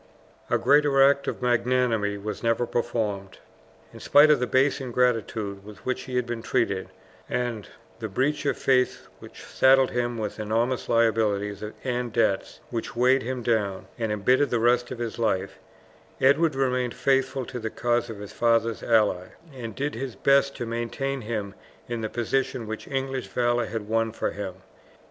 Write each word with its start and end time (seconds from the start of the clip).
A 0.49 0.57
greater 0.57 0.99
act 1.03 1.27
of 1.27 1.43
magnanimity 1.43 2.17
was 2.17 2.41
never 2.41 2.65
performed. 2.65 3.37
In 3.93 3.99
spite 3.99 4.31
of 4.31 4.39
the 4.39 4.47
base 4.47 4.81
ingratitude 4.81 5.63
with 5.63 5.85
which 5.85 6.05
he 6.05 6.15
had 6.15 6.25
been 6.25 6.41
treated, 6.41 6.89
and 7.29 7.67
the 7.99 8.07
breach 8.07 8.43
of 8.47 8.57
faith 8.57 9.05
which 9.19 9.43
saddled 9.43 9.91
him 9.91 10.17
with 10.17 10.39
enormous 10.39 10.89
liabilities 10.89 11.63
and 11.83 12.11
debts, 12.11 12.61
which 12.71 12.95
weighed 12.95 13.21
him 13.21 13.43
down 13.43 13.85
and 13.99 14.11
embittered 14.11 14.49
the 14.49 14.59
rest 14.59 14.89
of 14.89 14.97
his 14.97 15.19
life, 15.19 15.59
Edward 16.19 16.55
remained 16.55 16.95
faithful 16.95 17.45
to 17.45 17.59
the 17.59 17.69
cause 17.69 18.09
of 18.09 18.17
his 18.17 18.33
father's 18.33 18.81
ally, 18.81 19.27
and 19.53 19.75
did 19.75 19.93
his 19.93 20.15
best 20.15 20.55
to 20.57 20.65
maintain 20.65 21.21
him 21.21 21.53
in 21.87 22.01
the 22.01 22.09
position 22.09 22.65
which 22.65 22.87
English 22.87 23.27
valour 23.27 23.67
had 23.67 23.87
won 23.87 24.11
for 24.11 24.31
him. 24.31 24.55